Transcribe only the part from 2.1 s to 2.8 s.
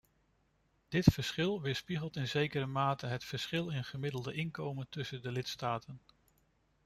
in zekere